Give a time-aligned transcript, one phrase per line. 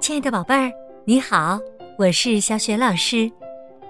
[0.00, 0.72] 亲爱的宝贝儿，
[1.04, 1.58] 你好，
[1.98, 3.30] 我是小雪老师，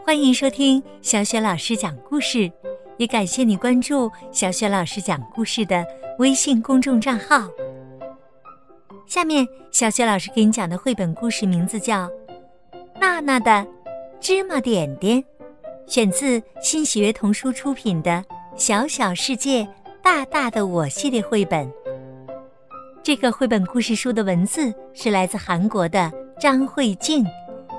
[0.04, 2.50] 欢迎收听小雪老师讲故事，
[2.96, 5.86] 也感谢你关注小雪老师讲故事的
[6.18, 7.48] 微信公众账号。
[9.06, 12.06] 下面，小雪老师给你讲的绘本故事名字叫
[13.00, 13.66] 《娜娜的
[14.18, 15.22] 芝麻点点》，
[15.86, 18.10] 选自新喜悦童书出品的
[18.56, 19.68] 《小小世界，
[20.02, 21.70] 大大的我》系列绘本。
[23.08, 27.24] 这个绘本故事书的文字是来自韩国的张慧静，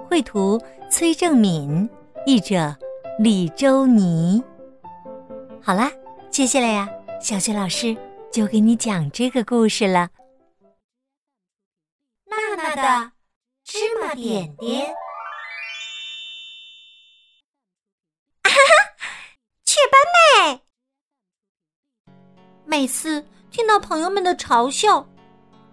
[0.10, 0.60] 绘图
[0.90, 1.88] 崔正敏，
[2.26, 2.76] 译者
[3.20, 4.44] 李周妮。
[5.62, 5.92] 好啦，
[6.32, 6.90] 接下来呀，
[7.22, 7.96] 小雪老师
[8.34, 10.10] 就给你讲这个故事了。
[12.26, 13.12] 娜娜的
[13.64, 14.88] 芝麻点点，
[18.42, 19.06] 哈哈，
[19.64, 20.02] 雀斑
[20.48, 20.62] 妹。
[22.66, 25.08] 每次听到朋友们的嘲笑。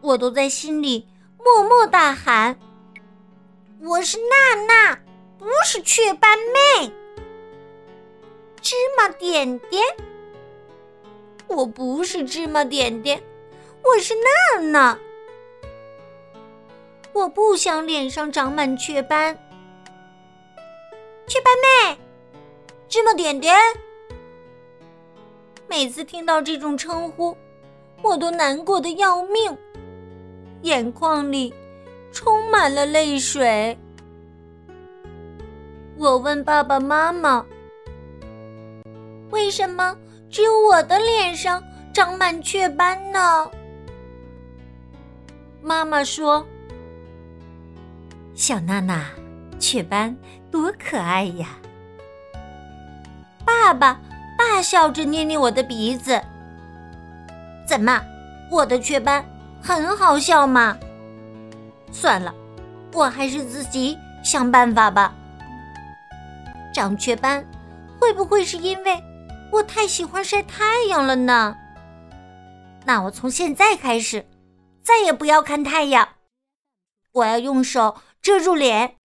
[0.00, 2.58] 我都在心里默默大喊
[3.82, 4.98] ：“我是娜娜，
[5.38, 6.92] 不是雀斑妹。”
[8.60, 9.82] 芝麻点点，
[11.46, 13.22] 我不是芝麻点点，
[13.82, 14.98] 我是娜娜。
[17.12, 19.38] 我不想脸上长满雀斑。
[21.26, 21.98] 雀斑妹，
[22.88, 23.56] 芝麻点点，
[25.66, 27.36] 每次听到这种称呼，
[28.02, 29.56] 我都难过的要命。
[30.62, 31.52] 眼眶里
[32.12, 33.76] 充满了泪水。
[35.96, 37.44] 我问爸爸妈妈
[39.30, 39.96] ：“为什么
[40.28, 43.50] 只有我的脸上长满雀斑呢？”
[45.62, 46.46] 妈妈说
[48.34, 49.06] ：“小娜娜，
[49.58, 50.16] 雀斑
[50.50, 51.58] 多可爱呀！”
[53.44, 54.00] 爸爸
[54.36, 56.20] 大笑着捏捏我的鼻子
[57.66, 58.02] ：“怎么，
[58.50, 59.24] 我的雀斑？”
[59.66, 60.78] 很好笑嘛！
[61.92, 62.32] 算了，
[62.92, 65.12] 我还是自己想办法吧。
[66.72, 67.44] 长雀斑
[67.98, 69.02] 会不会是因为
[69.50, 71.56] 我太喜欢晒太阳了呢？
[72.84, 74.24] 那我从现在开始
[74.84, 76.10] 再也不要看太阳，
[77.12, 78.96] 我要用手遮住脸，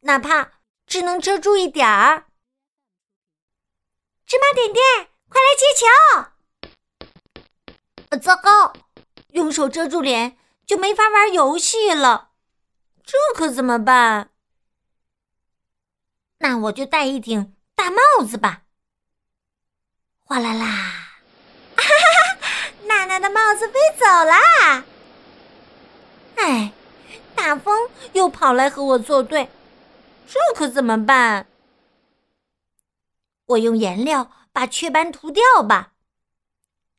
[0.00, 0.50] 哪怕
[0.86, 2.26] 只能遮住一点儿。
[4.26, 4.84] 芝麻点点，
[5.28, 5.64] 快来接
[8.10, 8.18] 球！
[8.18, 8.74] 糟糕！
[9.32, 12.30] 用手遮住脸就没法玩游戏了，
[13.04, 14.30] 这可怎么办？
[16.38, 18.62] 那我就戴一顶大帽子吧。
[20.24, 20.66] 哗啦啦，
[21.76, 22.72] 哈哈哈！
[22.86, 24.84] 娜娜的帽子飞走啦！
[26.36, 26.72] 哎，
[27.34, 29.50] 大风又跑来和我作对，
[30.26, 31.46] 这可怎么办？
[33.46, 35.92] 我用颜料把雀斑涂掉吧。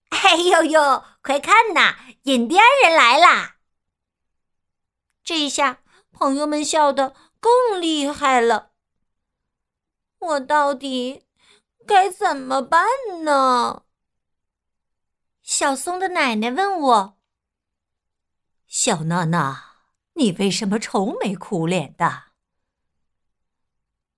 [0.09, 1.03] 哎呦呦！
[1.23, 3.55] 快看呐，印第安人来啦！
[5.23, 8.73] 这一下朋友们笑得更厉害了。
[10.19, 11.25] 我到底
[11.87, 12.85] 该怎么办
[13.23, 13.83] 呢？
[15.41, 17.17] 小松的奶奶问我
[18.67, 19.75] ：“小娜娜，
[20.15, 22.23] 你为什么愁眉苦脸的？”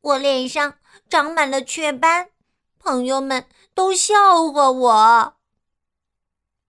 [0.01, 2.31] 我脸上长满了雀斑，
[2.79, 5.34] 朋友们都笑话我。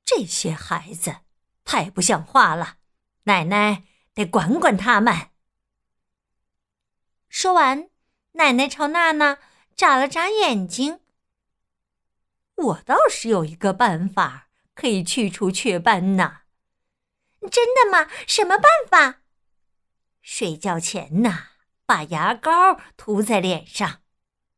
[0.07, 1.17] 这些孩子
[1.65, 2.79] 太不像话了，
[3.25, 3.83] 奶奶
[4.15, 5.31] 得管管他们。
[7.29, 7.91] 说完，
[8.33, 9.39] 奶奶朝娜娜
[9.75, 11.01] 眨了眨眼睛。
[12.55, 16.43] 我倒是有一个办法可以去除雀斑呢。
[17.51, 18.11] 真的吗？
[18.27, 19.23] 什么办法？
[20.23, 21.49] 睡觉前呢，
[21.85, 24.03] 把牙膏涂在脸上，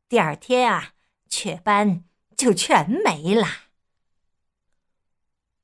[0.07, 0.93] 第二天啊，
[1.27, 2.05] 雀斑
[2.37, 3.68] 就全没了。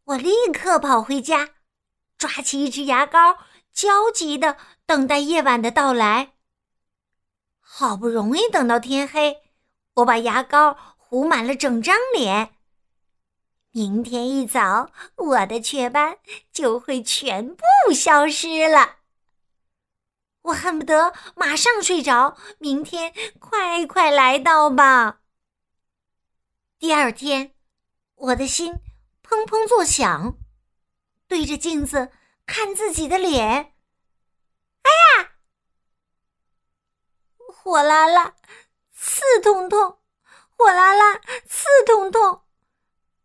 [0.05, 1.55] 我立刻跑回家，
[2.17, 3.39] 抓起一支牙膏，
[3.73, 4.55] 焦急的
[4.85, 6.33] 等待夜晚的到来。
[7.59, 9.41] 好不容易等到天黑，
[9.95, 12.53] 我把牙膏糊满了整张脸。
[13.71, 16.19] 明天一早，我的雀斑
[16.53, 18.97] 就会全部消失了。
[20.43, 25.21] 我恨不得马上睡着，明天快快来到吧。
[26.77, 27.55] 第二天，
[28.13, 28.75] 我的心。
[29.27, 30.37] 砰砰作响，
[31.27, 32.11] 对着镜子
[32.45, 33.73] 看自己的脸。
[34.83, 35.31] 哎呀，
[37.37, 38.35] 火辣辣，
[38.93, 39.99] 刺痛痛，
[40.55, 42.43] 火辣辣，刺痛痛。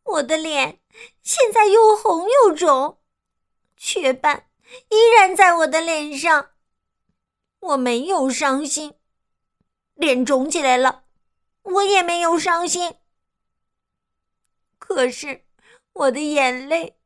[0.05, 0.81] 我的脸
[1.23, 3.03] 现在又红又肿，
[3.77, 4.49] 雀斑
[4.89, 6.53] 依然在我的脸上。
[7.61, 8.95] 我没有伤心，
[9.95, 11.05] 脸肿起来了，
[11.63, 12.97] 我也没有伤心。
[14.79, 15.45] 可是。
[15.93, 16.97] 我的眼泪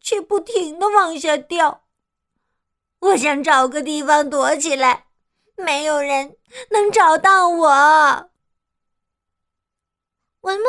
[0.00, 1.84] 却不停的往下掉，
[3.00, 5.06] 我想找个地方躲起来，
[5.56, 6.36] 没有人
[6.70, 7.68] 能找到我。
[10.40, 10.64] 闻闻，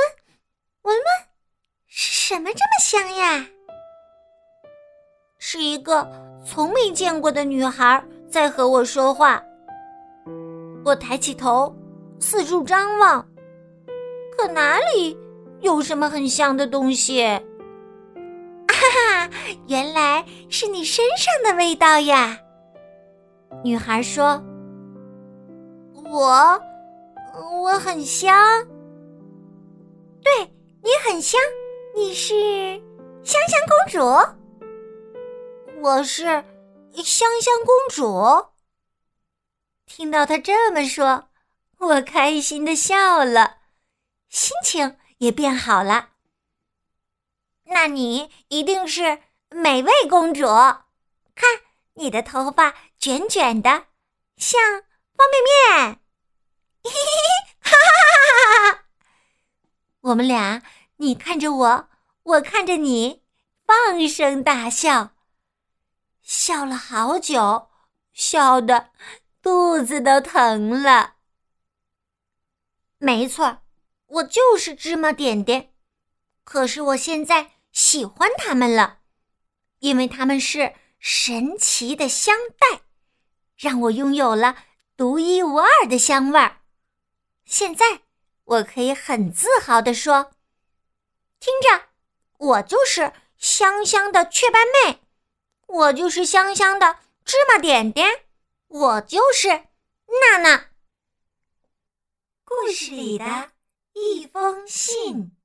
[0.83, 1.05] 闻闻，
[1.85, 3.45] 是什么这么香呀？
[5.37, 6.09] 是一个
[6.45, 9.43] 从没见过的女孩在和我说话。
[10.83, 11.75] 我抬起头，
[12.19, 13.27] 四处张望，
[14.37, 15.17] 可哪里
[15.59, 17.23] 有什么很香的东西？
[19.67, 22.39] 原来是你身上的味道呀！
[23.63, 24.43] 女孩说
[26.05, 26.61] ：“我，
[27.61, 28.35] 我很香。
[30.21, 30.31] 对
[30.83, 31.39] 你很香，
[31.95, 32.33] 你是
[33.23, 33.99] 香香公主。
[35.81, 36.23] 我是
[37.03, 38.47] 香香公主。”
[39.85, 41.29] 听到她这么说，
[41.79, 43.57] 我开心的笑了，
[44.29, 46.09] 心情也变好了。
[47.67, 50.45] 那你一定是美味公主，
[51.33, 51.61] 看
[51.95, 53.87] 你的头发卷卷的，
[54.37, 54.61] 像
[55.15, 55.99] 方便面。
[56.83, 58.85] 嘿嘿嘿，哈哈哈哈！
[60.01, 60.61] 我们俩，
[60.97, 61.89] 你看着我，
[62.21, 63.23] 我看着你，
[63.65, 65.15] 放声大笑，
[66.21, 67.69] 笑了好久，
[68.13, 68.91] 笑的
[69.41, 71.15] 肚子都疼了。
[72.99, 73.63] 没错，
[74.05, 75.73] 我就是芝麻点点，
[76.43, 77.54] 可是我现在。
[77.75, 78.99] 喜欢它们了，
[79.79, 82.83] 因为它们是神奇的香袋，
[83.57, 84.63] 让我拥有了
[84.95, 86.61] 独一无二的香味儿。
[87.43, 88.03] 现在
[88.45, 90.31] 我可以很自豪地说
[91.41, 91.89] ：“听着，
[92.37, 95.01] 我就是香香的雀斑妹，
[95.67, 98.25] 我就是香香的芝麻点点，
[98.67, 100.69] 我就是娜娜。”
[102.45, 103.51] 故事里的
[103.91, 105.35] 一封信，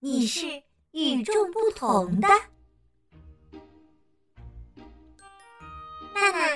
[0.00, 0.62] 你是。
[0.94, 2.28] 与众不同的
[6.14, 6.48] 娜娜，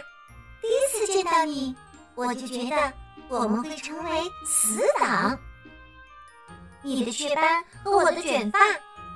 [0.63, 1.75] 第一次见到你，
[2.15, 2.93] 我就觉得
[3.29, 5.37] 我们会成为死党。
[6.83, 8.61] 你的雀斑和我的卷发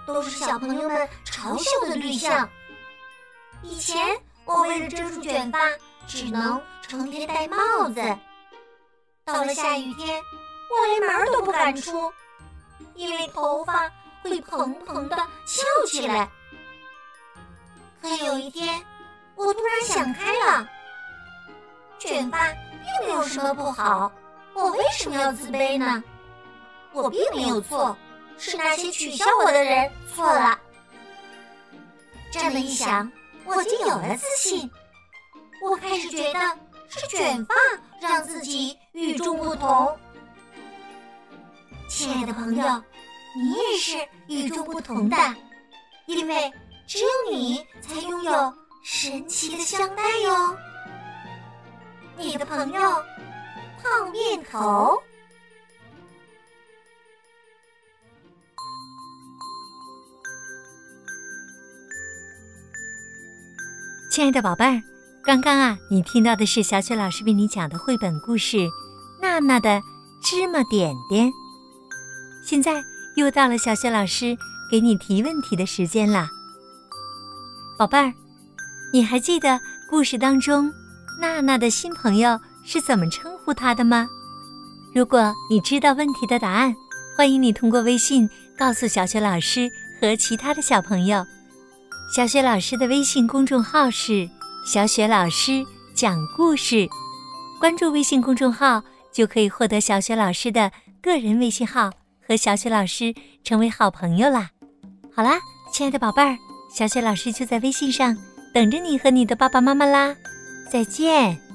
[0.09, 2.49] 都是小朋友们嘲笑的对象。
[3.63, 5.71] 以前我为了遮住卷发，
[6.09, 7.57] 只能成天戴帽
[7.91, 8.03] 子。
[9.25, 10.21] 到了下雨天，
[10.69, 12.13] 我连门都不敢出，
[12.97, 13.89] 因为头发。
[14.23, 16.31] 会蓬蓬的翘起来。
[18.01, 18.83] 可有一天，
[19.35, 20.69] 我突然想开了，
[21.99, 24.11] 卷发并没有什么不好，
[24.55, 26.03] 我为什么要自卑呢？
[26.93, 27.97] 我并没有错，
[28.39, 30.59] 是那些取笑我的人错了。
[32.31, 33.11] 这么一想，
[33.45, 34.71] 我就有了自信。
[35.63, 36.41] 我开始觉得
[36.89, 37.55] 是卷发
[38.01, 39.97] 让自己与众不同。
[41.89, 42.83] 亲爱的朋友。
[43.35, 43.97] 你也是
[44.29, 45.17] 与众不同的，
[46.07, 46.53] 因为
[46.87, 50.57] 只有你才拥有神奇的香袋哟。
[52.19, 52.81] 你的朋友
[53.83, 55.03] 泡面头，
[64.11, 64.83] 亲爱的宝贝儿，
[65.25, 68.59] 刚刚啊，你听到的是小雪老师为你讲的绘本故事
[69.23, 69.81] 《娜娜的
[70.23, 71.27] 芝麻点点》，
[72.45, 72.92] 现在。
[73.17, 74.37] 又到了小雪老师
[74.71, 76.29] 给你提问题的时间了，
[77.79, 78.13] 宝贝儿，
[78.93, 79.61] 你还记得
[79.91, 80.73] 故事当中
[81.21, 84.09] 娜娜的新朋友是怎么称呼她的吗？
[84.95, 86.75] 如果你知道问题的答案，
[87.17, 91.25] 欢迎你通过微信告诉小雪老师和其他的小朋友。
[92.15, 94.29] 小雪老师的微信公众号是
[94.67, 95.65] “小雪老师
[95.95, 96.89] 讲故事”，
[97.61, 101.91] 关注微信公众号就可以获得小雪老师的个人微信号。
[102.27, 103.15] 和小雪老师
[103.45, 104.51] 成为好朋友啦！
[105.15, 105.39] 好啦，
[105.73, 106.37] 亲爱的宝贝儿，
[106.75, 108.17] 小雪老师就在微信上
[108.55, 110.15] 等着你和你的爸爸妈妈啦！
[110.71, 111.52] 再见。